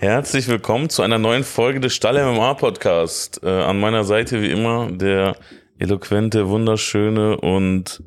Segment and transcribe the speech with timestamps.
[0.00, 3.42] Herzlich willkommen zu einer neuen Folge des Stall MMA Podcast.
[3.42, 5.36] Äh, an meiner Seite wie immer der
[5.78, 8.02] eloquente, wunderschöne und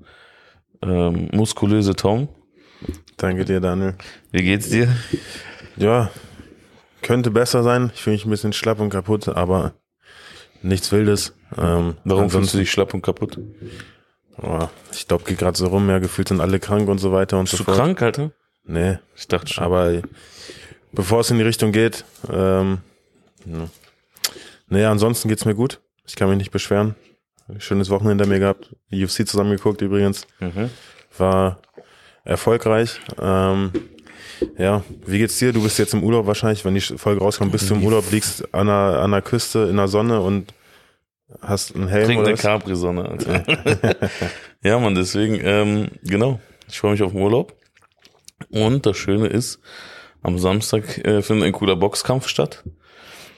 [0.82, 2.30] ähm, muskulöse Tom.
[3.18, 3.94] Danke dir, Daniel.
[4.32, 4.88] Wie geht's dir?
[5.78, 6.10] Ja,
[7.04, 7.92] könnte besser sein.
[7.94, 9.76] Ich fühle mich ein bisschen schlapp und kaputt, aber
[10.64, 11.36] nichts Wildes.
[11.60, 13.38] Ähm, Warum fühlst du dich schlapp und kaputt?
[14.42, 17.38] Oh, ich glaube, geht gerade so rum, ja, gefühlt sind alle krank und so weiter
[17.38, 18.32] und Bist so du krank, Alter?
[18.66, 18.98] Nee.
[19.16, 19.64] Ich dachte schon.
[19.64, 20.02] Aber
[20.94, 22.80] bevor es in die Richtung geht, ähm,
[23.46, 23.68] ja.
[24.68, 25.82] naja, ansonsten geht's mir gut.
[26.06, 26.96] Ich kann mich nicht beschweren.
[27.58, 28.76] Schönes Wochenende mir gehabt.
[28.92, 30.28] UFC zusammengeguckt übrigens.
[30.40, 30.70] Mhm.
[31.18, 31.62] War
[32.24, 33.02] erfolgreich.
[33.22, 33.72] Ähm,
[34.58, 35.52] ja, wie geht's dir?
[35.54, 38.54] Du bist jetzt im Urlaub wahrscheinlich, wenn die Folge rauskommt, bist du im Urlaub, liegst
[38.54, 40.54] an der, an der Küste in der Sonne und
[41.42, 42.38] hast einen Helm Trink oder eine?
[42.38, 43.18] Capri-Sonne,
[44.64, 46.40] ja, man, deswegen, ähm, genau.
[46.68, 47.56] Ich freue mich auf den Urlaub.
[48.50, 49.60] Und das Schöne ist,
[50.24, 52.64] am Samstag äh, findet ein cooler Boxkampf statt.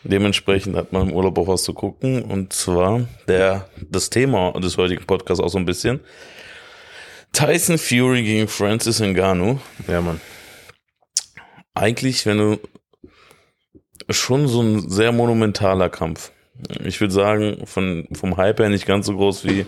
[0.04, 2.22] Dementsprechend hat man im Urlaub auch was zu gucken.
[2.22, 6.00] Und zwar der, das Thema des heutigen Podcasts auch so ein bisschen.
[7.34, 9.60] Tyson Fury gegen Francis Ngannou.
[9.88, 10.22] Ja, Mann.
[11.74, 12.60] Eigentlich, wenn du
[14.10, 16.32] schon so ein sehr monumentaler Kampf.
[16.86, 19.66] Ich würde sagen, von, vom Hype her nicht ganz so groß wie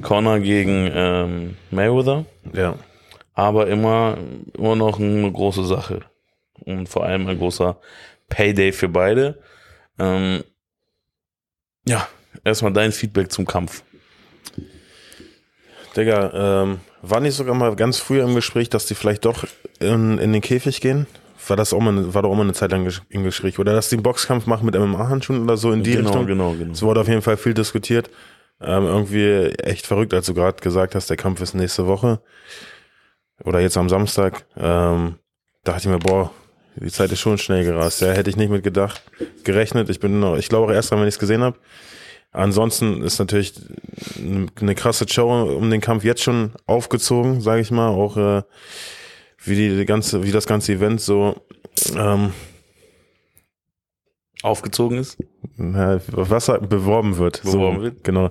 [0.00, 2.24] Conor gegen ähm, Mayweather,
[2.54, 2.76] Ja.
[3.34, 4.16] aber immer,
[4.56, 6.00] immer noch eine große Sache.
[6.60, 7.78] Und vor allem ein großer
[8.28, 9.38] Payday für beide.
[9.98, 10.42] Ähm,
[11.86, 12.08] ja,
[12.44, 13.82] erstmal dein Feedback zum Kampf.
[15.96, 19.44] Digga, ähm, war nicht sogar mal ganz früh im Gespräch, dass die vielleicht doch
[19.80, 21.06] in, in den Käfig gehen?
[21.48, 23.58] War das auch mal, eine- war doch auch mal eine Zeit lang im Gespräch.
[23.58, 26.26] Oder dass die einen Boxkampf machen mit MMA-Handschuhen oder so in die genau, Richtung?
[26.26, 26.72] genau, genau.
[26.72, 28.10] Es wurde auf jeden Fall viel diskutiert.
[28.60, 32.20] Ähm, irgendwie echt verrückt, als du gerade gesagt hast, der Kampf ist nächste Woche.
[33.44, 34.44] Oder jetzt am Samstag.
[34.56, 35.16] Ähm,
[35.62, 36.32] dachte ich mir, boah,
[36.76, 38.02] die Zeit ist schon schnell gerast.
[38.02, 39.02] Ja, hätte ich nicht mit gedacht,
[39.44, 39.88] gerechnet.
[39.88, 41.58] Ich bin noch, ich glaube auch erst dran, wenn ich es gesehen habe.
[42.32, 43.54] Ansonsten ist natürlich
[44.60, 47.88] eine, krasse Show um den Kampf jetzt schon aufgezogen, sage ich mal.
[47.88, 48.42] Auch äh,
[49.42, 51.36] wie die, die ganze, wie das ganze Event so
[51.96, 52.32] ähm,
[54.42, 55.16] Aufgezogen ist?
[55.58, 57.42] ja, was beworben wird.
[57.42, 58.04] Beworben so, wird.
[58.04, 58.30] Genau.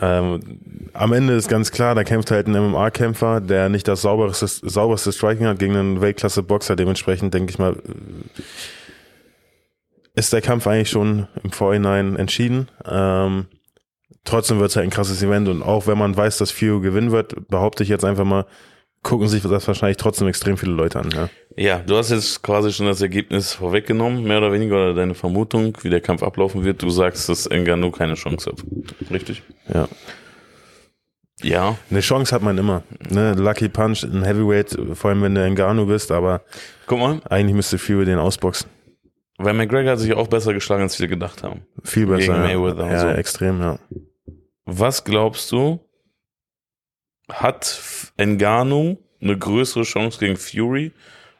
[0.00, 4.46] Ähm, am Ende ist ganz klar, da kämpft halt ein MMA-Kämpfer, der nicht das sauberste,
[4.46, 6.76] sauberste Striking hat gegen einen Weltklasse-Boxer.
[6.76, 7.76] Dementsprechend denke ich mal,
[10.14, 12.68] ist der Kampf eigentlich schon im Vorhinein entschieden.
[12.84, 13.46] Ähm,
[14.24, 17.10] trotzdem wird es halt ein krasses Event und auch wenn man weiß, dass Fury gewinnen
[17.10, 18.46] wird, behaupte ich jetzt einfach mal,
[19.02, 21.10] gucken sich das wahrscheinlich trotzdem extrem viele Leute an.
[21.10, 25.14] Ja, Ja, du hast jetzt quasi schon das Ergebnis vorweggenommen, mehr oder weniger, oder deine
[25.14, 26.82] Vermutung, wie der Kampf ablaufen wird.
[26.82, 29.10] Du sagst, dass Ngannou keine Chance hat.
[29.10, 29.42] Richtig?
[29.72, 29.88] ja.
[31.42, 31.78] Ja.
[31.90, 32.82] Eine Chance hat man immer.
[33.08, 33.32] Ne?
[33.32, 36.42] Lucky Punch in Heavyweight, vor allem wenn du Ngannou bist, aber
[36.86, 38.68] Guck mal, eigentlich müsste Fury den ausboxen.
[39.38, 41.62] weil McGregor hat sich auch besser geschlagen, als wir gedacht haben.
[41.82, 42.34] Viel besser.
[42.34, 42.58] Gegen ja.
[42.58, 43.08] Mayweather ja, so.
[43.08, 43.78] extrem, ja.
[44.66, 45.80] Was glaubst du,
[47.32, 50.92] hat Ngannou eine größere Chance gegen Fury,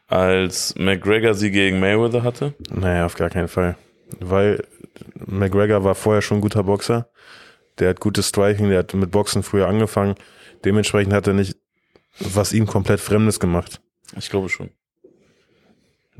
[0.09, 2.55] als McGregor sie gegen Mayweather hatte?
[2.71, 3.77] Naja, auf gar keinen Fall.
[4.19, 4.65] Weil
[5.15, 7.09] McGregor war vorher schon ein guter Boxer.
[7.79, 10.17] Der hat gutes Striking, der hat mit Boxen früher angefangen.
[10.65, 11.57] Dementsprechend hat er nicht
[12.19, 13.81] was ihm komplett Fremdes gemacht.
[14.17, 14.71] Ich glaube schon.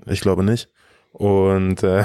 [0.07, 0.69] Ich glaube nicht.
[1.13, 2.05] Und äh,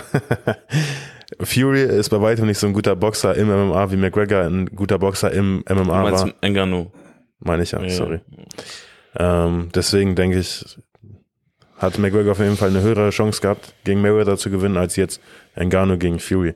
[1.42, 5.00] Fury ist bei weitem nicht so ein guter Boxer im MMA, wie McGregor ein guter
[5.00, 6.50] Boxer im Du MMA meinst war.
[6.50, 6.92] Ngannou?
[7.40, 8.22] Meine ich ja, sorry.
[9.18, 10.78] Ähm, deswegen denke ich,
[11.78, 15.22] hat McGregor auf jeden Fall eine höhere Chance gehabt, gegen Mayweather zu gewinnen, als jetzt
[15.56, 16.56] Ngannou gegen Fury.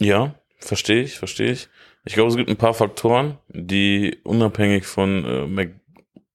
[0.00, 1.68] Ja, verstehe ich, verstehe ich.
[2.04, 5.70] Ich glaube, es gibt ein paar Faktoren, die unabhängig von äh, Mac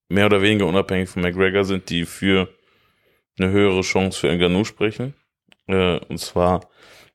[0.09, 2.49] mehr oder weniger unabhängig von McGregor sind, die für
[3.39, 5.15] eine höhere Chance für Ngannou sprechen.
[5.67, 6.69] Äh, und zwar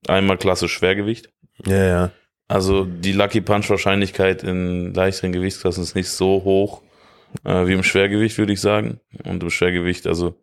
[0.08, 1.30] einmal Klasse Schwergewicht.
[1.66, 2.10] Ja, ja.
[2.48, 6.82] Also die Lucky Punch Wahrscheinlichkeit in leichteren Gewichtsklassen ist nicht so hoch
[7.44, 9.00] äh, wie im Schwergewicht, würde ich sagen.
[9.24, 10.34] Und im Schwergewicht, also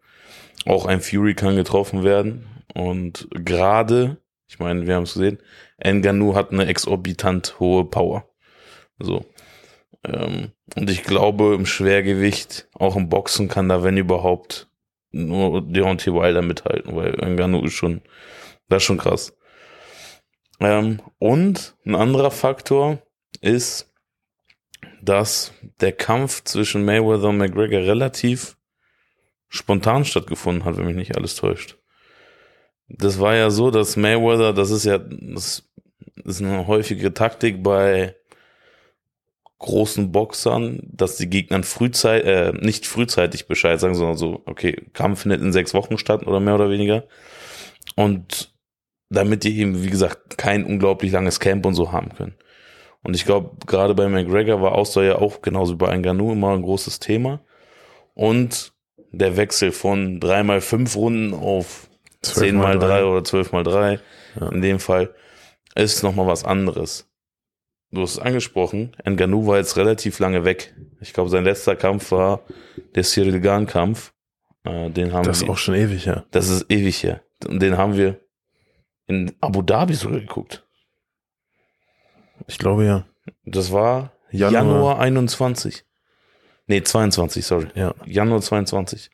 [0.66, 2.46] auch ein Fury kann getroffen werden.
[2.76, 5.40] Und gerade, ich meine, wir haben es gesehen,
[5.84, 8.30] Ngannou hat eine exorbitant hohe Power.
[9.00, 9.26] So.
[10.04, 14.70] Ähm, und ich glaube, im Schwergewicht, auch im Boxen kann da, wenn überhaupt,
[15.12, 18.02] nur Deontay Wilder mithalten, weil Ngannou ist schon,
[18.68, 19.36] das ist schon krass.
[20.60, 23.00] Ähm, und ein anderer Faktor
[23.42, 23.92] ist,
[25.02, 28.58] dass der Kampf zwischen Mayweather und McGregor relativ
[29.50, 31.78] spontan stattgefunden hat, wenn mich nicht alles täuscht.
[32.88, 35.64] Das war ja so, dass Mayweather, das ist ja, das
[36.24, 38.16] ist eine häufige Taktik bei
[39.60, 45.22] großen Boxern, dass die Gegnern frühzeitig, äh, nicht frühzeitig Bescheid sagen, sondern so, okay, Kampf
[45.22, 47.06] findet in sechs Wochen statt oder mehr oder weniger.
[47.96, 48.55] Und
[49.10, 52.36] damit die eben, wie gesagt, kein unglaublich langes Camp und so haben können.
[53.04, 56.54] Und ich glaube, gerade bei McGregor war Ausdauer ja auch genauso wie bei Ngannou immer
[56.54, 57.42] ein großes Thema.
[58.16, 58.74] Und
[59.12, 61.88] der Wechsel von drei mal fünf Runden auf
[62.24, 64.00] zehn mal drei oder zwölf mal drei,
[64.40, 64.50] ja.
[64.50, 65.14] in dem Fall,
[65.76, 67.08] ist nochmal was anderes.
[67.92, 70.74] Du hast es angesprochen, Ngannou war jetzt relativ lange weg.
[71.00, 72.42] Ich glaube, sein letzter Kampf war
[72.96, 74.14] der Cyril Gahn Kampf.
[74.64, 76.26] Äh, den haben das ist wir, auch schon ewig, ja.
[76.32, 77.22] Das ist ewig, ja.
[77.48, 78.20] Und den haben wir
[79.08, 80.66] in Abu Dhabi sogar geguckt.
[82.48, 83.06] Ich glaube ja.
[83.46, 85.84] Das war Januar, Januar 21.
[86.68, 87.68] Nee, 22, sorry.
[87.76, 87.94] Ja.
[88.06, 89.10] Januar 22.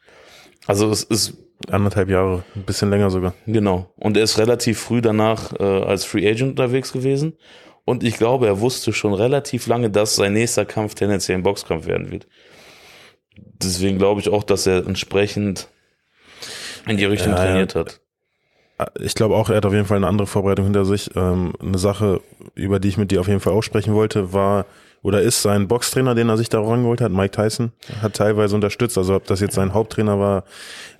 [0.68, 1.38] Also es ist
[1.70, 3.34] anderthalb Jahre, ein bisschen länger sogar.
[3.46, 3.92] Genau.
[3.98, 7.38] Und er ist relativ früh danach äh, als Free Agent unterwegs gewesen.
[7.86, 11.88] Und ich glaube, er wusste schon relativ lange, dass sein nächster Kampf tendenziell ein Boxkampf
[11.88, 12.28] werden wird.
[13.36, 15.68] Deswegen glaube ich auch, dass er entsprechend
[16.88, 18.01] in die Richtung ja, trainiert hat.
[19.00, 21.10] Ich glaube auch, er hat auf jeden Fall eine andere Vorbereitung hinter sich.
[21.16, 22.22] Ähm, eine Sache,
[22.56, 24.66] über die ich mit dir auf jeden Fall auch sprechen wollte, war
[25.04, 28.98] oder ist sein Boxtrainer, den er sich da rangeholt hat, Mike Tyson, hat teilweise unterstützt.
[28.98, 30.44] Also ob das jetzt sein Haupttrainer war,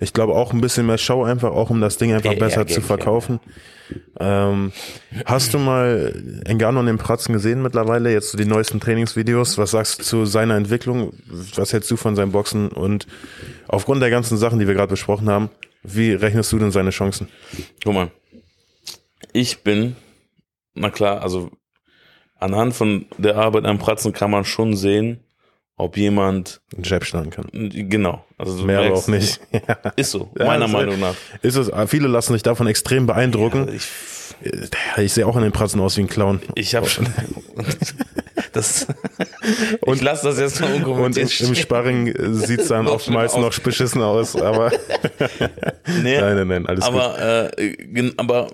[0.00, 2.80] ich glaube auch ein bisschen mehr Show einfach, auch um das Ding einfach besser zu
[2.80, 3.38] verkaufen.
[4.18, 4.72] Ähm,
[5.24, 6.14] hast du mal
[6.46, 9.58] Engano und den Pratzen gesehen mittlerweile, jetzt so die neuesten Trainingsvideos?
[9.58, 11.12] Was sagst du zu seiner Entwicklung?
[11.54, 12.68] Was hältst du von seinem Boxen?
[12.68, 13.06] Und
[13.68, 15.50] aufgrund der ganzen Sachen, die wir gerade besprochen haben,
[15.82, 17.28] wie rechnest du denn seine Chancen?
[17.82, 18.10] Guck mal,
[19.32, 19.96] ich bin,
[20.74, 21.50] na klar, also
[22.38, 25.20] anhand von der Arbeit am Pratzen kann man schon sehen,
[25.76, 27.48] ob jemand einen Jab schlagen kann.
[27.52, 28.24] Genau.
[28.38, 29.40] Also Mehr merkst, aber auch nicht.
[29.96, 31.14] Ist so, ja, meiner also Meinung nach.
[31.40, 33.68] Ist es, viele lassen sich davon extrem beeindrucken.
[33.68, 33.88] Ja, ich,
[34.98, 36.40] ich sehe auch an den Pratzen aus wie ein Clown.
[36.54, 37.06] Ich habe schon.
[38.52, 38.86] das,
[39.80, 41.40] und, ich lasse das jetzt mal unkommentiert.
[41.40, 44.70] Und im Sparring sieht es dann oftmals noch beschissen aus, aber.
[46.02, 47.58] nee, nein, nein, nein, alles aber, gut.
[47.58, 48.48] Äh, aber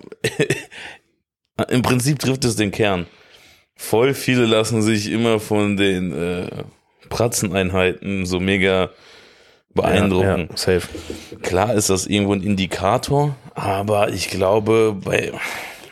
[1.69, 3.07] im Prinzip trifft es den Kern
[3.79, 6.49] voll viele lassen sich immer von den äh,
[7.09, 8.91] Pratzeneinheiten so mega
[9.73, 10.25] beeindrucken.
[10.27, 10.89] Ja, ja, safe.
[11.43, 15.33] Klar ist das irgendwo ein Indikator, aber ich glaube, bei,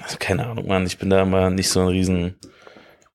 [0.03, 2.35] also keine Ahnung, Mann, ich bin da immer nicht so ein riesen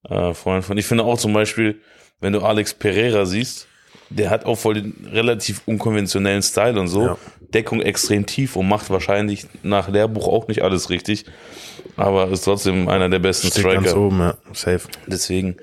[0.09, 0.77] äh, Freund von.
[0.77, 1.81] Ich finde auch zum Beispiel,
[2.19, 3.67] wenn du Alex Pereira siehst,
[4.09, 7.05] der hat auch voll den relativ unkonventionellen Style und so.
[7.05, 7.17] Ja.
[7.53, 11.25] Deckung extrem tief und macht wahrscheinlich nach Lehrbuch auch nicht alles richtig
[11.97, 13.81] aber ist trotzdem einer der besten Steht Striker.
[13.81, 14.37] Ganz oben, ja.
[14.53, 14.81] Safe.
[15.07, 15.57] Deswegen.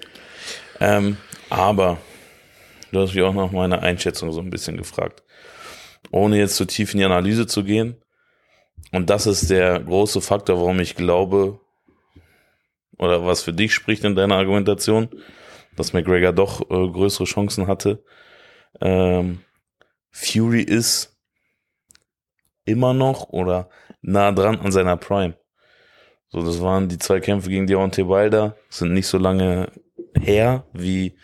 [0.81, 1.17] Ähm,
[1.51, 1.99] aber
[2.93, 5.23] du hast mich auch nach meiner Einschätzung so ein bisschen gefragt.
[6.11, 7.97] Ohne jetzt zu tief in die Analyse zu gehen.
[8.93, 11.61] Und das ist der große Faktor, warum ich glaube,
[12.99, 15.09] oder was für dich spricht in deiner Argumentation,
[15.77, 18.03] dass McGregor doch äh, größere Chancen hatte.
[18.81, 19.41] Ähm,
[20.11, 21.17] Fury ist
[22.65, 23.71] immer noch oder
[24.03, 25.37] nah dran an seiner Prime.
[26.29, 29.73] So, das waren die zwei Kämpfe gegen Deontay Wilder, sind nicht so lange
[30.21, 31.17] her wie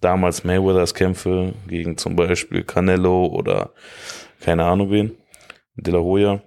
[0.00, 3.72] damals Mayweathers Kämpfe gegen zum Beispiel Canelo oder
[4.40, 5.18] keine Ahnung wen,
[5.74, 6.42] De La Hoya.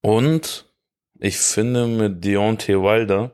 [0.00, 0.69] Und
[1.20, 3.32] ich finde, mit Deontay Wilder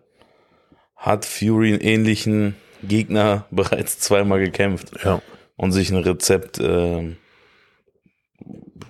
[0.97, 4.93] hat Fury einen ähnlichen Gegner bereits zweimal gekämpft.
[5.05, 5.23] Ja.
[5.56, 7.17] Und sich ein Rezept äh,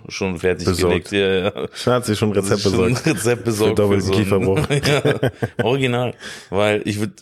[0.08, 1.10] schon fertig besorgt.
[1.10, 1.12] gelegt.
[1.12, 1.68] Ja, ja.
[1.72, 2.98] Schon hat sich schon Rezept besorgt.
[2.98, 3.78] Schon Rezept besorgt.
[3.78, 4.68] Für so Kieferbruch.
[4.70, 5.30] ja,
[5.62, 6.14] original.
[6.50, 7.14] Weil ich würde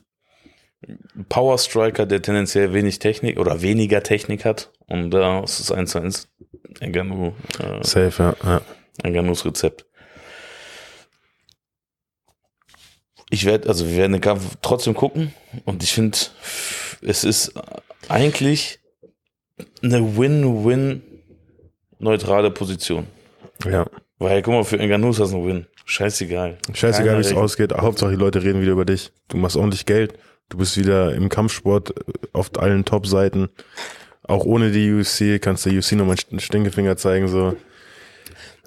[1.28, 4.70] Power Striker, der tendenziell wenig Technik oder weniger Technik hat.
[4.86, 6.28] Und da ist es eins zu eins
[6.80, 7.32] Enganu.
[7.58, 8.50] Äh, Safe, ja.
[8.50, 8.60] ja.
[9.02, 9.86] Enganus Rezept.
[13.34, 15.34] Ich werde, also wir werden den Kampf trotzdem gucken.
[15.64, 16.16] Und ich finde,
[17.02, 17.52] es ist
[18.08, 18.78] eigentlich
[19.82, 21.02] eine Win-Win
[21.98, 23.08] neutrale Position.
[23.68, 23.86] Ja.
[24.18, 25.66] Weil, guck mal, für Enganus hast du einen Win.
[25.84, 26.58] Scheißegal.
[26.72, 27.72] Scheißegal, wie es ausgeht.
[27.72, 29.10] Hauptsache, die Leute reden wieder über dich.
[29.26, 30.16] Du machst ordentlich Geld.
[30.48, 33.48] Du bist wieder im Kampfsport äh, auf allen Top-Seiten.
[34.22, 37.56] Auch ohne die UFC kannst du UFC nochmal einen Stinkefinger zeigen, so.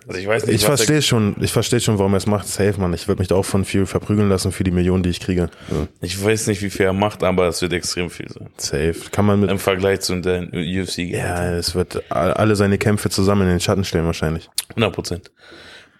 [0.08, 0.56] Also ich weiß nicht.
[0.56, 2.48] Ich verstehe schon, ich verstehe schon, warum er es macht.
[2.48, 2.94] Safe, man.
[2.94, 5.50] Ich würde mich da auch von viel verprügeln lassen für die Millionen, die ich kriege.
[5.70, 5.88] Ja.
[6.02, 8.50] Ich weiß nicht, wie viel er macht, aber es wird extrem viel sein.
[8.56, 8.96] Safe.
[9.12, 9.52] Kann man mit.
[9.52, 11.00] Im Vergleich zu der UFC.
[11.00, 14.50] Ja, es wird alle seine Kämpfe zusammen in den Schatten stellen, wahrscheinlich.
[14.70, 15.32] 100 Prozent.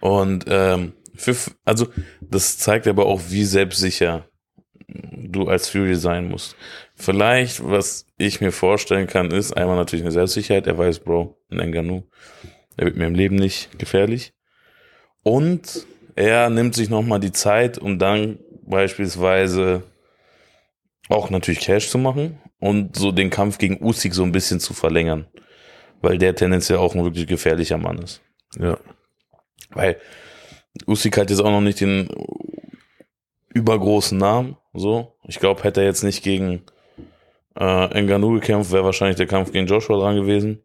[0.00, 1.34] Und, ähm, für,
[1.64, 1.88] also,
[2.20, 4.24] das zeigt aber auch, wie selbstsicher
[4.86, 6.56] du als Fury sein musst.
[6.94, 10.66] Vielleicht, was ich mir vorstellen kann, ist einmal natürlich eine Selbstsicherheit.
[10.66, 12.04] Er weiß, Bro, ein Enganu
[12.78, 14.32] er wird mir im Leben nicht gefährlich.
[15.22, 19.82] Und er nimmt sich nochmal die Zeit, um dann beispielsweise
[21.08, 24.74] auch natürlich Cash zu machen und so den Kampf gegen Usyk so ein bisschen zu
[24.74, 25.26] verlängern,
[26.00, 28.22] weil der tendenziell auch ein wirklich gefährlicher Mann ist.
[28.58, 28.78] Ja.
[29.70, 30.00] Weil
[30.86, 32.08] Usyk hat jetzt auch noch nicht den
[33.54, 35.16] übergroßen Namen, so.
[35.24, 36.62] Ich glaube, hätte er jetzt nicht gegen
[37.56, 40.62] äh, Ngannou gekämpft, wäre wahrscheinlich der Kampf gegen Joshua dran gewesen.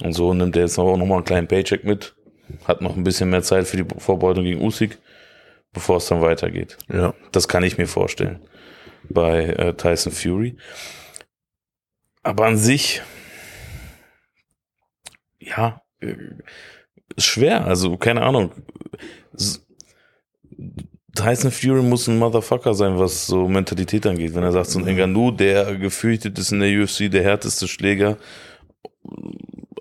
[0.00, 2.14] Und so nimmt er jetzt auch noch mal einen kleinen Paycheck mit,
[2.66, 4.98] hat noch ein bisschen mehr Zeit für die Vorbereitung gegen Usyk,
[5.72, 6.78] bevor es dann weitergeht.
[6.92, 7.14] Ja.
[7.32, 8.40] Das kann ich mir vorstellen
[9.08, 10.56] bei äh, Tyson Fury.
[12.22, 13.00] Aber an sich,
[15.40, 16.14] ja, äh,
[17.16, 17.64] ist schwer.
[17.64, 18.52] Also, keine Ahnung.
[21.14, 24.34] Tyson Fury muss ein Motherfucker sein, was so Mentalität angeht.
[24.34, 28.18] Wenn er sagt, so ein Ngannou, der gefürchtet ist in der UFC, der härteste Schläger,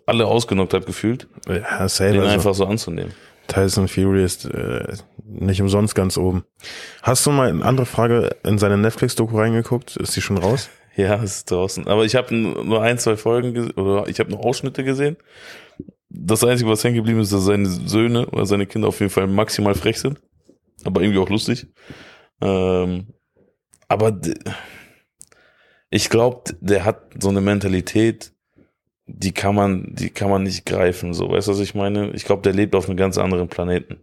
[0.08, 2.14] alle ausgenockt hat gefühlt, Ja, safe.
[2.14, 3.14] den Also, einfach so anzunehmen.
[3.48, 6.44] Tyson Fury ist äh, nicht umsonst ganz oben.
[7.02, 9.96] Hast du mal eine andere Frage in seine Netflix-Doku reingeguckt?
[9.98, 10.70] Ist die schon raus?
[10.98, 11.86] Ja, ist draußen.
[11.88, 15.16] Aber ich habe nur ein, zwei Folgen oder ich habe nur Ausschnitte gesehen.
[16.10, 19.28] Das Einzige, was hängen geblieben ist, dass seine Söhne oder seine Kinder auf jeden Fall
[19.28, 20.20] maximal frech sind.
[20.86, 21.68] Aber irgendwie auch lustig.
[22.42, 23.14] Ähm,
[23.88, 24.20] aber
[25.92, 28.34] ich glaube, der hat so eine Mentalität,
[29.08, 31.14] die kann man, die kann man nicht greifen.
[31.14, 32.12] So, weißt du, was ich meine?
[32.12, 34.00] Ich glaube, der lebt auf einem ganz anderen Planeten.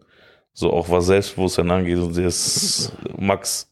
[0.52, 3.70] So auch was Selbstbewusstsein angeht und der ist Max.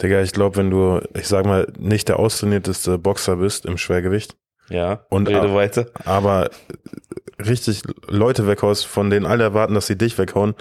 [0.00, 4.36] Digga, ich glaube, wenn du, ich sag mal, nicht der austrainierteste Boxer bist im Schwergewicht,
[4.68, 5.04] Ja.
[5.10, 5.86] Und, rede äh, weiter.
[6.04, 6.50] aber
[7.38, 10.54] richtig Leute weghaust, von denen alle erwarten, dass sie dich weghauen.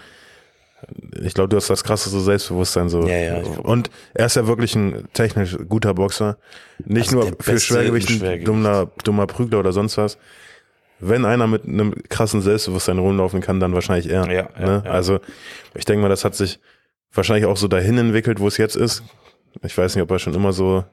[1.22, 3.08] Ich glaube, du hast das krasseste Selbstbewusstsein so.
[3.08, 6.38] Ja, ja, Und er ist ja wirklich ein technisch guter Boxer.
[6.86, 8.48] Nicht Also nur für Schwergewicht, Schwergewicht.
[8.48, 10.18] dummer, dummer Prügler oder sonst was.
[11.00, 14.28] Wenn einer mit einem krassen Selbstbewusstsein rumlaufen kann, dann wahrscheinlich er.
[14.32, 14.84] Ja, ja, ne?
[14.86, 14.92] ja.
[14.92, 15.20] Also
[15.74, 16.60] ich denke mal, das hat sich
[17.14, 19.04] wahrscheinlich auch so dahin entwickelt, wo es jetzt ist.
[19.64, 20.84] Ich weiß nicht, ob er schon immer so.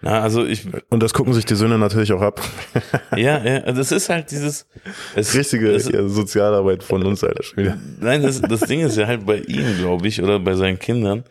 [0.00, 2.40] Na, also ich, Und das gucken sich die Söhne natürlich auch ab.
[3.16, 4.66] ja, ja, das ist halt dieses,
[5.14, 7.20] es, Richtige es, ja, Sozialarbeit von uns.
[7.20, 7.78] Schon wieder.
[8.00, 11.24] nein, das, das Ding ist ja halt bei ihm, glaube ich, oder bei seinen Kindern,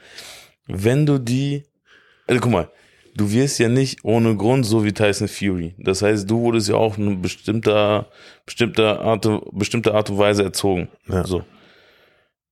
[0.67, 1.63] wenn du die,
[2.27, 2.72] also guck mal,
[3.15, 5.75] du wirst ja nicht ohne Grund so wie Tyson Fury.
[5.77, 8.08] Das heißt, du wurdest ja auch in eine bestimmter,
[8.46, 10.88] bestimmter Art, bestimmte Art und Weise erzogen.
[11.08, 11.25] Ja.
[11.25, 11.43] So.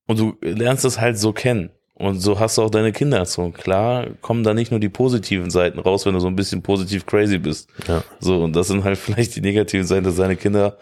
[0.06, 1.70] Und du lernst das halt so kennen.
[1.98, 3.52] Und so hast du auch deine Kinder erzogen.
[3.52, 7.06] Klar kommen da nicht nur die positiven Seiten raus, wenn du so ein bisschen positiv
[7.06, 7.68] crazy bist.
[7.88, 8.04] Ja.
[8.20, 10.76] So, und das sind halt vielleicht die negativen Seiten, dass seine Kinder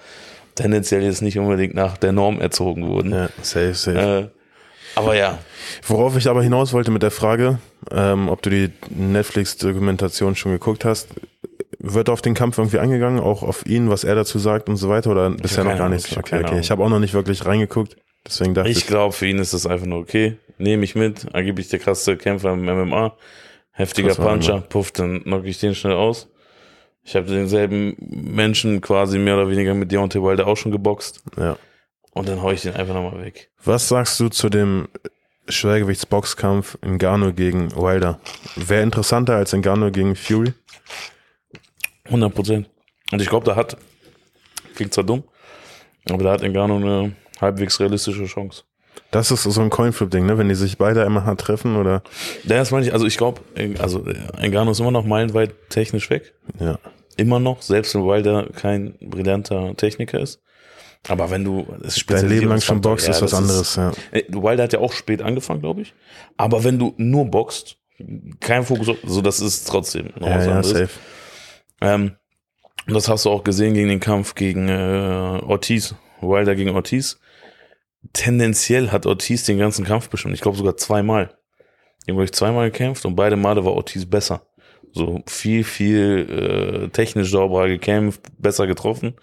[0.54, 3.12] tendenziell jetzt nicht unbedingt nach der Norm erzogen wurden.
[3.12, 3.98] ja, safe, safe.
[3.98, 4.28] Äh,
[4.94, 5.38] aber ja,
[5.86, 7.58] Worauf ich aber hinaus wollte mit der Frage,
[7.90, 11.08] ähm, ob du die Netflix-Dokumentation schon geguckt hast,
[11.78, 14.88] wird auf den Kampf irgendwie eingegangen, auch auf ihn, was er dazu sagt und so
[14.88, 16.16] weiter, oder bisher noch gar nichts?
[16.16, 16.58] Okay, okay.
[16.58, 17.96] Ich habe auch noch nicht wirklich reingeguckt,
[18.26, 20.36] deswegen dachte ich, ich glaube, für ihn ist das einfach nur okay.
[20.58, 23.16] Nehme ich mit, angeblich der krasse Kämpfer im MMA,
[23.72, 26.28] heftiger Puncher, puff, dann knock ich den schnell aus.
[27.06, 31.56] Ich habe denselben Menschen quasi mehr oder weniger mit Deontay Wilder auch schon geboxt ja.
[32.12, 33.50] und dann hau ich den einfach nochmal weg.
[33.62, 34.88] Was sagst du zu dem
[35.48, 38.18] Schwergewichtsboxkampf Ngannou gegen Wilder?
[38.56, 40.52] Wäre interessanter als Ngannou gegen Fury?
[42.06, 42.70] 100 Prozent.
[43.12, 43.76] Und ich glaube, da hat,
[44.74, 45.22] klingt zwar dumm,
[46.10, 48.62] aber da hat Ngannou eine halbwegs realistische Chance.
[49.10, 50.36] Das ist so ein Coinflip-Ding, ne?
[50.38, 52.02] Wenn die sich beide immer hart treffen oder
[52.44, 53.40] Ja, das meine ich, also ich glaube,
[53.78, 54.04] also
[54.40, 56.34] Ngannou ist immer noch meilenweit technisch weg.
[56.60, 56.78] ja.
[57.18, 60.42] Immer noch, selbst wenn Wilder kein brillanter Techniker ist.
[61.08, 63.76] Aber wenn du es ist Dein Leben lang schon boxt, ja, ist was das anderes,
[63.76, 63.92] ja.
[64.12, 65.94] Äh, Wilder hat ja auch spät angefangen, glaube ich.
[66.36, 67.76] Aber wenn du nur boxt,
[68.40, 70.70] kein Fokus, so das ist trotzdem noch Ja, was ja, anderes.
[70.70, 70.90] safe.
[71.80, 72.16] Ähm,
[72.86, 77.18] das hast du auch gesehen gegen den Kampf gegen äh, Ortiz, Wilder gegen Ortiz.
[78.12, 80.34] Tendenziell hat Ortiz den ganzen Kampf bestimmt.
[80.34, 81.26] Ich glaube sogar zweimal.
[82.06, 84.42] Die haben, glaube ich, zweimal gekämpft und beide Male war Ortiz besser.
[84.92, 89.14] So viel, viel äh, technisch sauberer gekämpft, besser getroffen.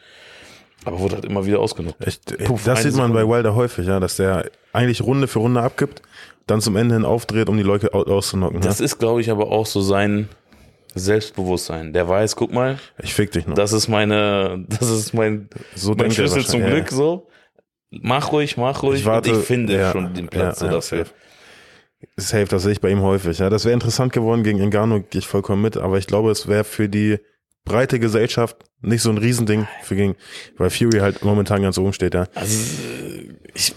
[0.86, 2.06] Aber wurde halt immer wieder ausgenutzt.
[2.06, 3.38] Echt, Puff, das sieht man bei Sekunde.
[3.38, 6.02] Wilder häufig, ja, dass der eigentlich Runde für Runde abgibt,
[6.46, 8.60] dann zum Ende hin aufdreht, um die Leute au- auszunocken.
[8.60, 8.86] Das ja?
[8.86, 10.28] ist, glaube ich, aber auch so sein
[10.94, 11.94] Selbstbewusstsein.
[11.94, 13.56] Der weiß, guck mal, Ich fick dich noch.
[13.56, 17.28] das ist meine, das ist mein, so mein Schlüssel zum Glück so.
[18.02, 19.02] Mach ruhig, mach ruhig.
[19.02, 21.06] Ich warte, und ich finde ja, schon den Platz ja, so ja, dafür.
[21.06, 21.12] safe.
[22.18, 23.40] Safe, das sehe ich bei ihm häufig.
[23.40, 26.48] Ja, das wäre interessant geworden gegen Ngannou, gehe ich vollkommen mit, aber ich glaube, es
[26.48, 27.20] wäre für die
[27.66, 30.16] breite Gesellschaft nicht so ein Riesending für gegen,
[30.58, 32.28] weil Fury halt momentan ganz oben steht, ja.
[32.36, 33.74] Also, äh, ich,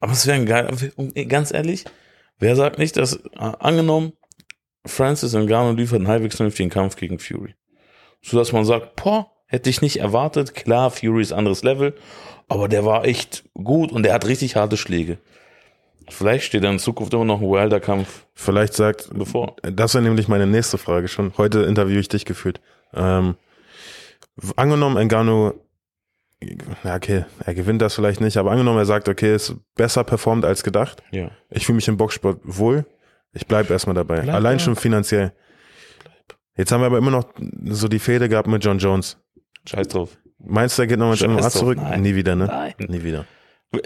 [0.00, 1.84] aber es wäre geil, um- ganz ehrlich,
[2.40, 4.14] wer sagt nicht, dass, äh, angenommen,
[4.84, 7.54] Francis Ngannou liefert einen halbwegs vernünftigen Kampf gegen Fury.
[8.20, 11.94] So dass man sagt, boah, hätte ich nicht erwartet, klar, Fury ist anderes Level,
[12.48, 15.18] aber der war echt gut und der hat richtig harte Schläge.
[16.08, 19.56] Vielleicht steht da in Zukunft immer noch ein wilder Kampf Vielleicht sagt, bevor.
[19.62, 21.32] das wäre nämlich meine nächste Frage schon.
[21.38, 22.60] Heute interviewe ich dich gefühlt.
[22.92, 23.36] Ähm,
[24.56, 25.54] angenommen, Engano,
[26.82, 30.44] na okay, er gewinnt das vielleicht nicht, aber angenommen, er sagt, okay, ist besser performt
[30.44, 31.02] als gedacht.
[31.12, 31.30] Ja.
[31.50, 32.84] Ich fühle mich im Boxsport wohl.
[33.32, 34.20] Ich bleib erstmal dabei.
[34.20, 34.64] Bleib Allein da.
[34.64, 35.32] schon finanziell.
[36.56, 37.24] Jetzt haben wir aber immer noch
[37.64, 39.16] so die Fehde gehabt mit John Jones.
[39.66, 40.18] Scheiß drauf.
[40.44, 41.52] Meinst du, er geht nochmal MMA drauf.
[41.52, 41.78] zurück?
[41.78, 42.02] Nein.
[42.02, 42.46] Nie wieder, ne?
[42.46, 42.74] Nein.
[42.88, 43.26] Nie wieder.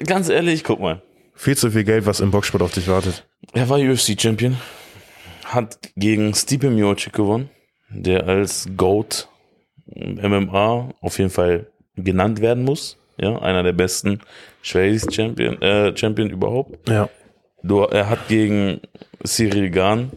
[0.07, 1.03] Ganz ehrlich, guck mal.
[1.35, 3.27] Viel zu viel Geld, was im Boxsport auf dich wartet.
[3.53, 4.57] Er war UFC-Champion,
[5.45, 7.51] hat gegen Stipe Miocic gewonnen,
[7.91, 9.29] der als GOAT
[9.95, 12.99] MMA auf jeden Fall genannt werden muss.
[13.19, 14.21] Ja, einer der besten
[14.63, 16.89] Schwergewichts-Champion äh, Champion überhaupt.
[16.89, 17.09] Ja.
[17.63, 18.81] Du, er hat gegen
[19.25, 20.13] Cyril Gahn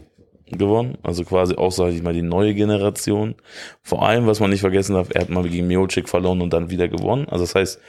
[0.58, 3.34] gewonnen, also quasi auch, sag ich mal, die neue Generation.
[3.82, 6.70] Vor allem, was man nicht vergessen darf, er hat mal gegen Miocic verloren und dann
[6.70, 7.28] wieder gewonnen.
[7.28, 7.80] Also das heißt,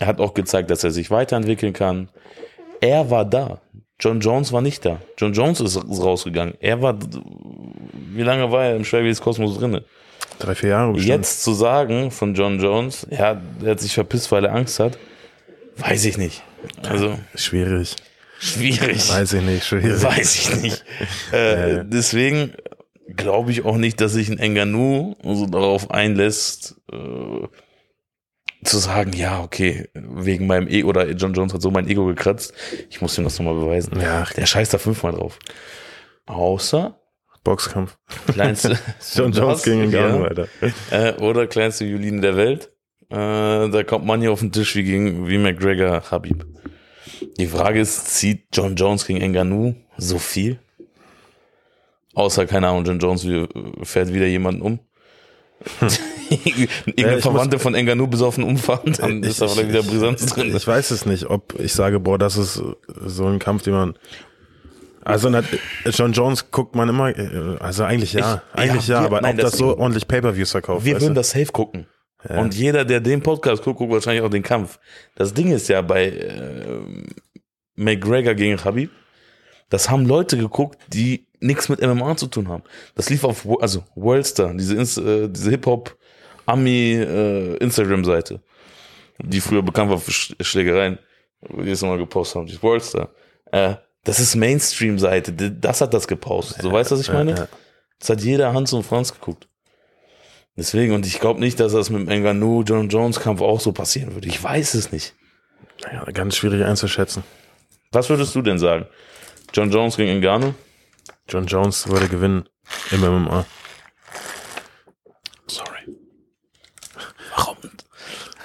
[0.00, 2.08] er hat auch gezeigt, dass er sich weiterentwickeln kann.
[2.80, 3.60] Er war da.
[4.00, 5.00] John Jones war nicht da.
[5.16, 6.54] John Jones ist rausgegangen.
[6.60, 6.98] Er war,
[8.12, 9.84] wie lange war er im Schwergewichtskosmos drinne?
[10.38, 11.08] Drei, vier Jahre bestimmt.
[11.08, 14.98] Jetzt zu sagen von John Jones, ja, er hat sich verpisst, weil er Angst hat,
[15.76, 16.42] weiß ich nicht.
[16.82, 17.96] Also, Schwierig.
[18.44, 19.08] Schwierig.
[19.10, 20.02] Weiß ich nicht, schwierig.
[20.02, 20.84] Weiß ich nicht.
[21.32, 22.52] Äh, deswegen
[23.16, 27.46] glaube ich auch nicht, dass sich ein Enganu so darauf einlässt, äh,
[28.64, 32.54] zu sagen, ja, okay, wegen meinem Ego, oder John Jones hat so mein Ego gekratzt,
[32.88, 34.00] ich muss ihm das nochmal beweisen.
[34.00, 35.38] Ja, Der scheißt da fünfmal drauf.
[36.26, 36.98] Außer
[37.42, 37.98] Boxkampf.
[38.32, 38.78] kleinste
[39.14, 40.28] John Jones gegen Ngannou, ja.
[40.28, 40.48] Alter.
[40.90, 42.70] äh, oder kleinste Violine der Welt.
[43.10, 43.16] Äh,
[43.68, 46.46] da kommt man hier auf den Tisch wie gegen wie McGregor Habib.
[47.38, 50.58] Die Frage ist, zieht John Jones gegen Ngannou so viel?
[52.14, 53.26] Außer, keine Ahnung, John Jones
[53.82, 54.78] fährt wieder jemanden um.
[56.30, 60.54] Irgendeine Ja, Verwandte von Ngannou besoffen umfahren, dann Ich- ist da vielleicht wieder Brisanz drin.
[60.54, 62.60] Ich weiß es nicht, ob ich sage, boah, das ist
[63.04, 63.94] so ein Kampf, den man.
[65.06, 65.28] Also
[65.90, 69.34] John Jones guckt man immer, äh, also eigentlich ja, Ich- eigentlich ja, ja, aber nein,
[69.36, 70.84] ob das das- so ordentlich Pay-per-Views verkauft.
[70.84, 71.14] Wir würden du?
[71.20, 71.86] das safe gucken.
[72.28, 72.40] Ja.
[72.40, 74.78] Und jeder, der den Podcast guckt, guckt wahrscheinlich auch den Kampf.
[75.14, 76.80] Das Ding ist ja bei äh,
[77.76, 78.90] McGregor gegen Khabib,
[79.68, 82.62] das haben Leute geguckt, die nichts mit MMA zu tun haben.
[82.94, 88.40] Das lief auf, also Worldstar, diese, äh, diese Hip-Hop-Ami-Instagram-Seite,
[89.22, 90.98] die früher bekannt war für Sch Schlägereien,
[91.62, 93.10] die es nochmal gepostet haben, die Worldstar.
[93.52, 96.62] Äh, das ist Mainstream-Seite, D- das hat das gepostet.
[96.62, 97.48] So weißt du, was ich meine?
[97.98, 99.48] Das hat jeder Hans und Franz geguckt.
[100.56, 103.72] Deswegen, und ich glaube nicht, dass das mit dem Ngannou, John Jones Kampf auch so
[103.72, 104.28] passieren würde.
[104.28, 105.14] Ich weiß es nicht.
[105.92, 107.24] Ja, ganz schwierig einzuschätzen.
[107.90, 108.86] Was würdest du denn sagen?
[109.52, 110.54] John Jones gegen Ngannou?
[111.28, 112.48] John Jones würde gewinnen
[112.92, 113.44] im MMA.
[115.48, 115.96] Sorry.
[117.36, 117.56] Warum?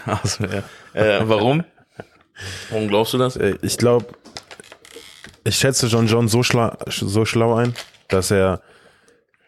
[0.05, 0.63] Also, ja.
[0.93, 1.63] äh, warum?
[2.69, 3.35] Warum glaubst du das?
[3.35, 4.07] Äh, Ich glaube,
[5.43, 7.75] ich schätze John Jones so, schla so schlau ein,
[8.07, 8.61] dass er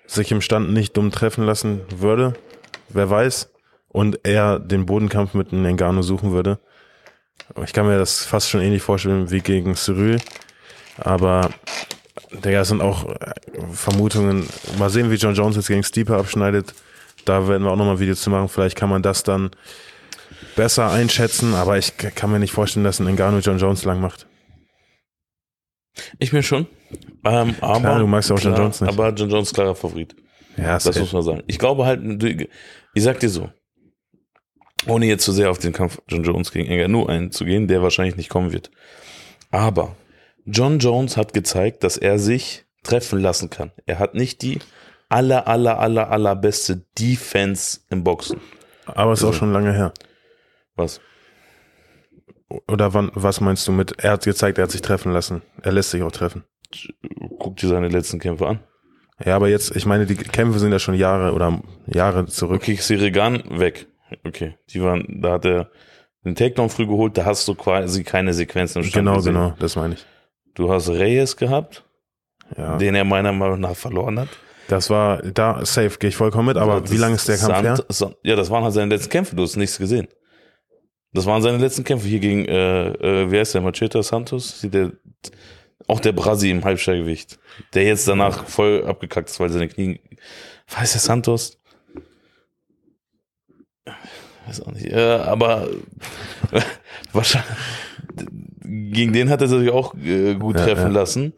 [0.06, 2.34] sich im Stand nicht dumm treffen lassen würde.
[2.94, 3.52] Wer weiß.
[3.88, 6.60] Und er den Bodenkampf mit einem Ngannou suchen würde.
[7.64, 10.22] Ich kann mir das fast schon ähnlich vorstellen wie gegen Cyril.
[10.98, 11.50] Aber
[12.32, 13.34] Digga, es sind auch äh,
[13.74, 14.48] Vermutungen.
[14.78, 16.74] Mal sehen, wie John Jones jetzt gegen Stipe abschneidet.
[17.26, 18.48] Da werden wir auch nochmal Videos zu machen.
[18.48, 19.52] Vielleicht kann man das dann
[20.56, 21.54] besser einschätzen.
[21.54, 24.28] Aber ich kann mir nicht vorstellen, dass ein Ngannou John Jones lang macht.
[26.20, 26.68] Ich mir schon.
[27.26, 28.90] Ähm, aber, Klar, du magst ja auch John Jones nicht.
[28.90, 30.16] Aber John Jones klarer Favorit.
[30.58, 31.44] Ja, Das muss man sagen.
[31.48, 32.02] Ich glaube halt,
[32.94, 33.50] ich sag dir so,
[34.88, 38.30] ohne jetzt zu sehr auf den Kampf John Jones gegen Ngannou einzugehen, der wahrscheinlich nicht
[38.30, 38.72] kommen wird.
[39.52, 39.96] Aber
[40.46, 43.72] John Jones hat gezeigt, dass er sich treffen lassen kann.
[43.86, 44.60] Er hat nicht die
[45.10, 48.42] aller, aller, aller, allerbeste Defense im Boxen.
[48.86, 49.94] Aber es ist auch Also- schon lange her.
[50.76, 51.00] Was?
[52.68, 55.42] Oder wann, was meinst du mit, er hat gezeigt, er hat sich treffen lassen.
[55.62, 56.44] Er lässt sich auch treffen.
[57.40, 58.60] Guck dir seine letzten Kämpfe an.
[59.26, 62.62] Ja, aber jetzt, ich meine, die Kämpfe sind ja schon Jahre oder Jahre zurück.
[62.62, 63.88] Okay, Sirigan weg.
[64.26, 65.70] Okay, die waren, da hat er
[66.26, 69.34] den Takedown früh geholt, da hast du quasi keine Sequenz im Stand genau, gesehen.
[69.34, 70.06] genau, das meine ich.
[70.54, 71.84] Du hast Reyes gehabt,
[72.58, 72.78] Ja.
[72.78, 74.30] den er meiner Meinung nach verloren hat.
[74.68, 77.62] Das war, da, safe, gehe ich vollkommen mit, aber Das wie lange ist der Kampf
[77.62, 77.76] her?
[77.78, 80.08] Sant- San- Ja, das waren halt seine letzten Kämpfe, du hast nichts gesehen.
[81.14, 84.62] Das waren seine letzten Kämpfe hier gegen, äh, äh, wer ist der, Macheta Santos?
[84.64, 84.92] Der,
[85.92, 87.38] auch der Brasi im Halbschwergewicht,
[87.74, 90.00] der jetzt danach voll abgekackt ist, weil seine Knie,
[90.70, 91.58] weiß der Santos?
[94.46, 95.68] Weiß auch nicht, äh, aber
[97.12, 97.52] wahrscheinlich,
[98.64, 101.00] gegen den hat er sich auch äh, gut Ja, treffen ja.
[101.00, 101.34] lassen.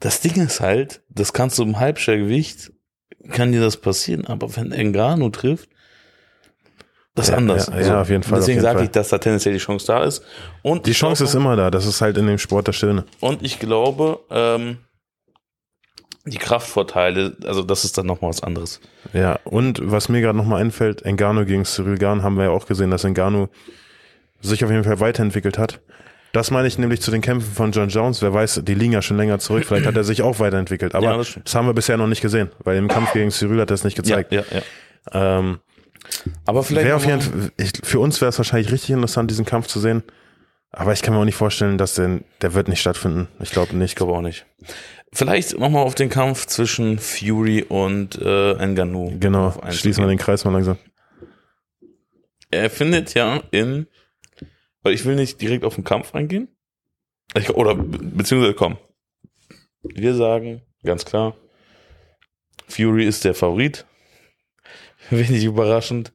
[0.00, 2.72] Das Ding ist halt, das kannst du im Halbschwergewicht,
[3.30, 5.70] kann dir das passieren, aber wenn Engano trifft,
[7.16, 7.66] das Ja, anders.
[7.68, 10.22] ja, ja, auf jeden Fall, Deswegen sage ich, dass da tendenziell die Chance da ist.
[10.62, 11.70] Und Die Chance glaube, ist immer da.
[11.70, 13.04] Das ist halt in dem Sport das Schöne.
[13.20, 14.78] Und ich glaube, ähm,
[16.24, 18.80] die Kraftvorteile, also das ist dann nochmal was anderes.
[19.12, 22.66] Ja, und was mir gerade nochmal einfällt, Engano gegen Cyril Gahn haben wir ja auch
[22.66, 23.48] gesehen, dass Engano
[24.40, 25.80] sich auf jeden Fall weiterentwickelt hat.
[26.32, 28.20] Das meine ich nämlich zu den Kämpfen von John Jones.
[28.20, 29.64] Wer weiß, die liegen ja schon länger zurück.
[29.64, 30.94] Vielleicht hat er sich auch weiterentwickelt.
[30.94, 33.60] Aber Ja, das das, haben wir bisher noch nicht gesehen, weil im Kampf gegen Cyril
[33.60, 34.32] hat er es nicht gezeigt.
[34.32, 35.38] ja, ja.
[35.38, 35.60] Ähm,
[36.44, 39.44] Aber vielleicht wär auf jeden Fall, ich, für uns wäre es wahrscheinlich richtig interessant, diesen
[39.44, 40.02] Kampf zu sehen.
[40.70, 43.28] Aber ich kann mir auch nicht vorstellen, dass der, der wird nicht stattfinden.
[43.40, 43.92] Ich glaube nicht.
[43.92, 44.44] Ich glaube auch nicht.
[45.12, 49.18] Vielleicht nochmal auf den Kampf zwischen Fury und äh, Ngannou.
[49.18, 50.76] Genau, schließen wir den Kreis mal langsam.
[52.50, 53.86] Er findet ja in,
[54.82, 56.48] weil ich will nicht direkt auf den Kampf eingehen.
[57.34, 58.76] Ich, oder be- beziehungsweise komm.
[59.82, 61.36] Wir sagen ganz klar,
[62.68, 63.86] Fury ist der Favorit.
[65.10, 66.12] Wenig überraschend.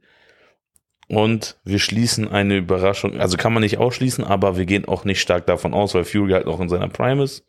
[1.08, 5.20] Und wir schließen eine Überraschung, also kann man nicht ausschließen, aber wir gehen auch nicht
[5.20, 7.46] stark davon aus, weil Fury halt noch in seiner Prime ist.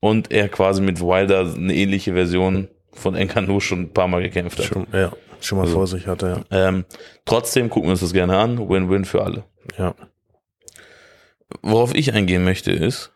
[0.00, 4.58] Und er quasi mit Wilder eine ähnliche Version von Ngannou schon ein paar Mal gekämpft
[4.58, 4.66] hat.
[4.66, 6.68] Schon, ja, schon mal Also- vor sich hatte, ja.
[6.68, 6.84] Ähm,
[7.24, 8.58] trotzdem gucken wir uns das gerne an.
[8.68, 9.44] Win-win für alle.
[9.78, 9.94] ja.
[11.62, 13.12] Worauf ich eingehen möchte, ist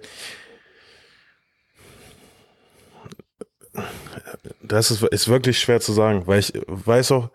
[4.61, 7.29] Das ist, ist wirklich schwer zu sagen, weil ich weiß auch,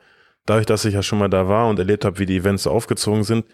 [0.46, 2.70] dadurch, dass ich ja schon mal da war und erlebt habe, wie die Events so
[2.70, 3.46] aufgezogen sind,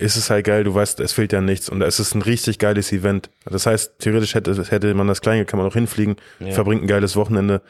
[0.00, 2.58] ist es halt geil, du weißt, es fehlt ja nichts und es ist ein richtig
[2.58, 3.30] geiles Event.
[3.44, 6.52] Das heißt, theoretisch hätte, hätte man das Kleine, kann man auch hinfliegen, Ja.
[6.52, 7.62] verbringt ein geiles Wochenende,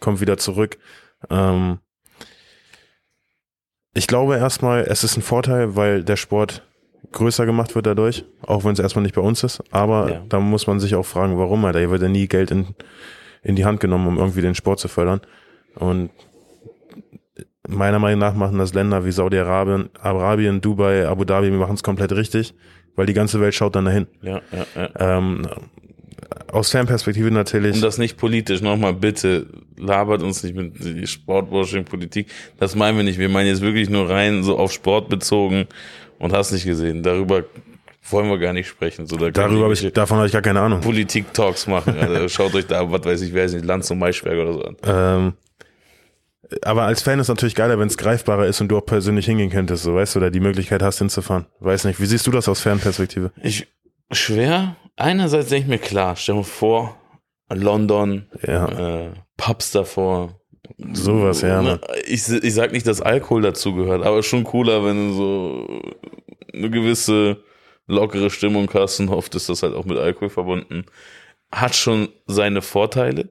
[0.00, 0.78] kommt wieder zurück.
[1.30, 1.78] Ähm,
[3.94, 6.62] ich glaube erstmal, es ist ein Vorteil, weil der Sport
[7.12, 9.62] größer gemacht wird dadurch, auch wenn es erstmal nicht bei uns ist.
[9.70, 10.22] Aber Ja.
[10.28, 11.78] da muss man sich auch fragen, warum, Alter.
[11.78, 12.74] Hier wird ja nie Geld in,
[13.42, 15.20] in die Hand genommen, um irgendwie den Sport zu fördern.
[15.76, 16.10] Und
[17.68, 21.82] meiner Meinung nach machen das Länder wie Saudi-Arabien, Arabien, Dubai, Abu Dhabi, wir machen es
[21.82, 22.54] komplett richtig,
[22.96, 24.06] weil die ganze Welt schaut dann dahin.
[24.22, 25.18] Ja, ja, ja.
[25.18, 25.48] Ähm,
[26.52, 27.76] aus Fanperspektive natürlich.
[27.76, 29.46] Und das nicht politisch, nochmal bitte,
[29.76, 32.28] labert uns nicht mit Sportwashing, Politik.
[32.58, 33.18] Das meinen wir nicht.
[33.18, 35.66] Wir meinen jetzt wirklich nur rein so auf Sport bezogen
[36.18, 37.02] und hast nicht gesehen.
[37.02, 37.44] Darüber
[38.10, 39.06] wollen wir gar nicht sprechen.
[39.06, 40.80] So, da Darüber habe ich, davon habe ich gar keine Ahnung.
[40.80, 41.96] Politik-Talks machen.
[41.98, 44.62] Also schaut euch da, was weiß ich, wer ist nicht, Lanz und Maischberg oder so
[44.62, 44.76] an.
[44.84, 45.32] Ähm,
[46.62, 49.50] aber als Fan ist natürlich geiler, wenn es greifbarer ist und du auch persönlich hingehen
[49.50, 51.46] könntest, so weißt du, oder die Möglichkeit hast hinzufahren.
[51.60, 52.00] Weiß nicht.
[52.00, 53.32] Wie siehst du das aus Fanperspektive?
[53.42, 53.66] Ich,
[54.10, 54.76] schwer.
[54.96, 56.96] Einerseits denke ich mir, klar, stell mir vor,
[57.50, 58.68] London, Ja,
[59.06, 60.40] äh, Pubs davor.
[60.92, 61.60] sowas, ja.
[61.62, 61.80] Ne, Mann.
[62.06, 65.82] Ich, ich sag nicht, dass Alkohol dazugehört, aber schon cooler, wenn du so
[66.52, 67.42] eine gewisse
[67.86, 70.86] lockere Stimmung hast und oft ist das halt auch mit Alkohol verbunden.
[71.52, 73.30] Hat schon seine Vorteile.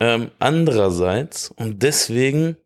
[0.00, 2.56] Ähm, andererseits, und deswegen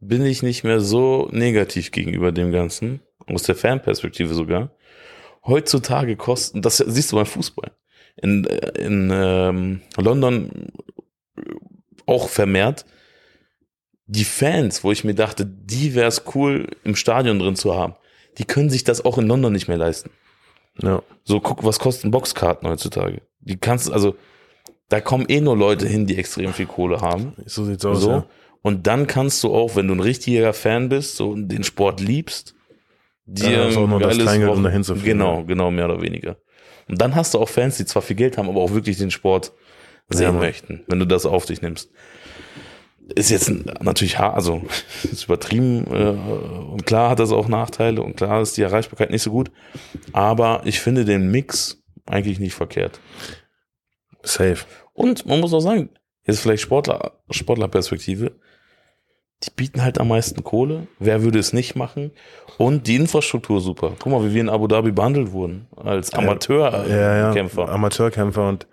[0.00, 4.70] bin ich nicht mehr so negativ gegenüber dem Ganzen, aus der Fanperspektive sogar.
[5.44, 7.72] Heutzutage kosten, das siehst du beim Fußball.
[8.16, 10.72] In, in ähm, London
[12.06, 12.84] auch vermehrt.
[14.06, 17.94] Die Fans, wo ich mir dachte, die wäre es cool, im Stadion drin zu haben,
[18.38, 20.10] die können sich das auch in London nicht mehr leisten.
[20.80, 21.02] Ja.
[21.24, 23.20] So, guck, was kosten Boxkarten heutzutage?
[23.40, 24.16] Die kannst, also,
[24.88, 27.34] da kommen eh nur Leute hin, die extrem viel Kohle haben.
[27.46, 28.00] So sieht's aus.
[28.00, 28.10] so.
[28.10, 28.26] Ja.
[28.62, 32.54] Und dann kannst du auch, wenn du ein richtiger Fan bist, so den Sport liebst,
[33.24, 35.42] dir Ja, hast auch ein noch das geiles Kleingeld, um dahin zu Genau, ja.
[35.42, 36.36] genau, mehr oder weniger.
[36.88, 39.10] Und dann hast du auch Fans, die zwar viel Geld haben, aber auch wirklich den
[39.10, 39.52] Sport
[40.08, 41.90] sehen Ja, möchten, wenn du das auf dich nimmst.
[43.14, 43.50] Ist jetzt
[43.82, 44.62] natürlich hart, also
[45.10, 49.22] ist übertrieben äh, und klar hat das auch Nachteile und klar ist die Erreichbarkeit nicht
[49.22, 49.50] so gut,
[50.12, 53.00] aber ich finde den Mix eigentlich nicht verkehrt.
[54.22, 54.64] Safe.
[54.92, 55.90] Und man muss auch sagen,
[56.26, 58.32] jetzt vielleicht Sportler, Sportlerperspektive,
[59.44, 60.88] die bieten halt am meisten Kohle.
[60.98, 62.10] Wer würde es nicht machen?
[62.56, 63.92] Und die Infrastruktur super.
[63.98, 65.68] Guck mal, wie wir in Abu Dhabi behandelt wurden.
[65.76, 67.26] Als Ja, ja.
[67.26, 67.68] Amateurkämpfer.
[67.68, 68.66] Amateurkämpfer und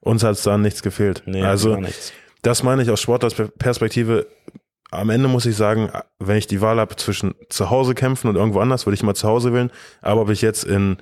[0.00, 1.22] uns hat es da nichts gefehlt.
[1.26, 1.78] Nee, also,
[2.42, 4.26] das meine ich aus Sportlerperspektive.
[4.90, 8.36] Am Ende muss ich sagen, wenn ich die Wahl habe zwischen zu Hause kämpfen und
[8.36, 9.70] irgendwo anders, würde ich mal zu Hause wählen.
[10.00, 10.96] Aber ob ich jetzt in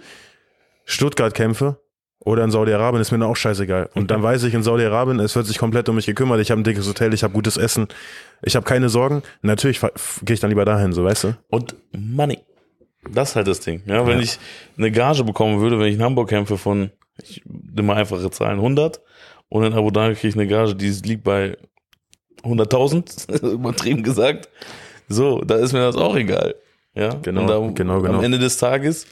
[0.84, 1.78] Stuttgart kämpfe
[2.24, 3.90] oder in Saudi-Arabien, ist mir dann auch scheißegal.
[3.94, 6.40] Und dann weiß ich, in Saudi-Arabien, es wird sich komplett um mich gekümmert.
[6.40, 7.86] Ich habe ein dickes Hotel, ich habe gutes Essen,
[8.42, 9.22] ich habe keine Sorgen.
[9.42, 11.36] Natürlich gehe ich dann lieber dahin, so weißt du?
[11.50, 12.38] Und Money.
[13.12, 13.82] Das ist halt das Ding.
[13.86, 14.24] Ja, wenn Ja.
[14.24, 14.38] ich
[14.78, 16.90] eine Gage bekommen würde, wenn ich in Hamburg kämpfe von,
[17.22, 19.00] ich nehme mal einfache Zahlen, 100
[19.50, 21.58] und in Abu Dhabi kriege ich eine Gage, die liegt bei
[22.42, 24.48] 100.000, übertrieben gesagt.
[25.08, 26.54] So, da ist mir das auch egal.
[26.94, 28.18] Ja, Genau, da, genau, genau.
[28.18, 29.06] Am Ende des Tages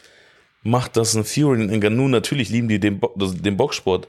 [0.62, 2.08] macht das ein Fury in Ganu.
[2.08, 4.08] Natürlich lieben die den, Bo den Boxsport.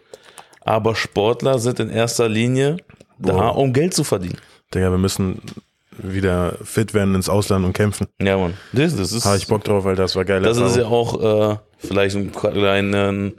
[0.62, 2.78] Aber Sportler sind in erster Linie
[3.20, 3.58] da, Boah.
[3.58, 4.38] um Geld zu verdienen.
[4.74, 5.42] Digga, wir müssen
[5.98, 8.08] wieder fit werden ins Ausland und kämpfen.
[8.22, 8.56] Ja, Mann.
[8.72, 10.42] Das, das ist, Habe ich Bock drauf, weil das war geil.
[10.42, 13.34] Das ist ja auch äh, vielleicht einen kleinen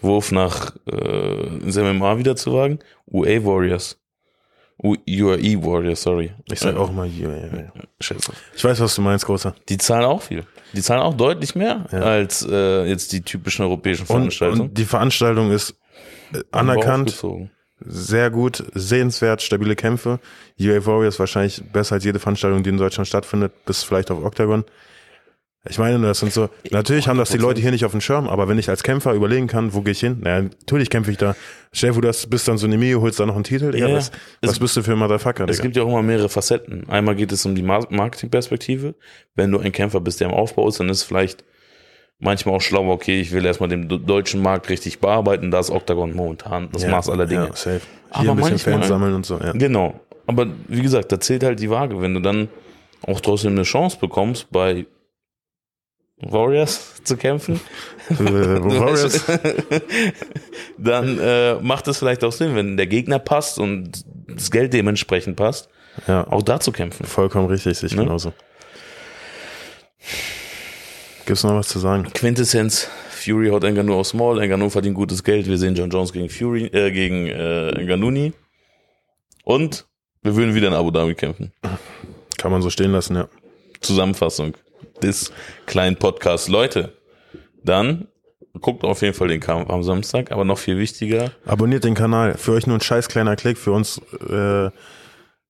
[0.00, 2.78] Wurf nach äh, ins MMA wieder zu wagen.
[3.06, 3.99] UA Warriors.
[4.82, 6.32] UAE Warriors, sorry.
[6.50, 7.06] Ich sag auch mal.
[7.06, 7.72] Ja, ja.
[8.00, 8.32] Scheiße.
[8.56, 9.54] Ich weiß, was du meinst, Großer.
[9.68, 10.44] Die zahlen auch viel.
[10.72, 11.98] Die zahlen auch deutlich mehr Ja.
[12.00, 14.60] als äh, jetzt die typischen europäischen Und, Veranstaltungen.
[14.62, 15.74] und die Veranstaltung ist
[16.32, 17.14] äh, anerkannt,
[17.82, 20.20] sehr gut, sehenswert, stabile Kämpfe.
[20.58, 24.64] UA Warriors wahrscheinlich besser als jede Veranstaltung, die in Deutschland stattfindet, bis vielleicht auf Octagon.
[25.68, 28.28] Ich meine, das sind so, natürlich haben das die Leute hier nicht auf dem Schirm,
[28.28, 30.18] aber wenn ich als Kämpfer überlegen kann, wo gehe ich hin?
[30.22, 31.36] Naja, natürlich kämpfe ich da.
[31.70, 33.70] Stell dir du hast- bist dann so eine Mio, holst da noch einen Titel.
[33.70, 35.62] Digga, Ja, was, es- was bist du für ein Motherfucker, Es Digga?
[35.64, 36.88] gibt ja auch immer mehrere Facetten.
[36.88, 38.94] Einmal geht es um die Mar- Marketingperspektive.
[39.34, 41.44] Wenn du ein Kämpfer bist, der im Aufbau ist, dann ist es vielleicht
[42.18, 45.50] manchmal auch schlauer, okay, ich will erstmal den deutschen Markt richtig bearbeiten.
[45.50, 47.48] Da ist Octagon momentan das ja, Maß aller Dinge.
[47.48, 47.80] Ja, safe.
[48.10, 49.52] Aber Hier ein bisschen manchmal- Fans sammeln und so, ja.
[49.52, 50.00] Genau.
[50.26, 52.00] Aber wie gesagt, da zählt halt die Waage.
[52.00, 52.48] Wenn du dann
[53.06, 54.86] auch trotzdem eine Chance bekommst, bei
[56.22, 57.60] Warriors zu kämpfen,
[58.10, 59.24] Äh, Warriors,
[60.76, 65.36] dann äh, macht es vielleicht auch Sinn, wenn der Gegner passt und das Geld dementsprechend
[65.36, 65.68] passt,
[66.06, 67.06] ja, auch da zu kämpfen.
[67.06, 68.02] vollkommen richtig, sich Ne?
[68.04, 68.32] genauso.
[71.26, 72.08] Gibt's noch was zu sagen?
[72.14, 76.28] Quintessenz, Fury haut Ngannou auf Small, Ngannou verdient gutes Geld, wir sehen John Jones gegen
[76.28, 78.32] Fury, äh, gegen äh, Ngannou
[79.44, 79.86] und
[80.22, 81.52] wir würden wieder in Abu Dhabi kämpfen.
[82.36, 83.28] Kann man so stehen lassen, ja.
[83.80, 84.54] Zusammenfassung
[85.00, 85.32] des
[85.66, 86.48] kleinen Podcasts.
[86.48, 86.92] Leute,
[87.64, 88.08] dann
[88.60, 92.34] guckt auf jeden Fall den Kampf am Samstag, aber noch viel wichtiger, Abonniert den Kanal.
[92.36, 94.70] Für euch nur ein scheiß kleiner Klick, für uns äh,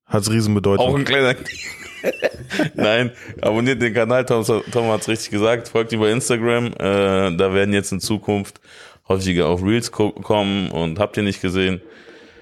[0.06, 0.86] hat's Riesenbedeutung.
[0.86, 1.34] auch ein kleiner
[2.74, 3.10] Nein,
[3.42, 7.74] abonniert den Kanal, Tom, Tom hat es richtig gesagt, folgt bei Instagram, äh, da werden
[7.74, 8.60] jetzt in Zukunft
[9.08, 11.80] häufiger auf Reels ko- kommen und habt ihr nicht gesehen,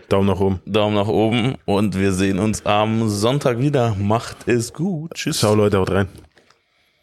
[0.09, 0.61] Daumen nach oben.
[0.65, 3.95] Daumen nach oben und wir sehen uns am Sonntag wieder.
[3.99, 5.13] Macht es gut.
[5.15, 5.39] Tschüss.
[5.41, 6.09] Ciao Leute, haut rein.